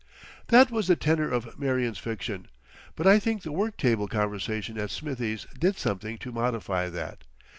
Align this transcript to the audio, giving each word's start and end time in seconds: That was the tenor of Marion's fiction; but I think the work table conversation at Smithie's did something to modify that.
That 0.47 0.71
was 0.71 0.87
the 0.87 0.95
tenor 0.95 1.29
of 1.29 1.59
Marion's 1.59 1.99
fiction; 1.99 2.47
but 2.95 3.05
I 3.05 3.19
think 3.19 3.43
the 3.43 3.51
work 3.51 3.77
table 3.77 4.07
conversation 4.07 4.79
at 4.79 4.89
Smithie's 4.89 5.45
did 5.59 5.77
something 5.77 6.17
to 6.17 6.31
modify 6.31 6.89
that. 6.89 7.23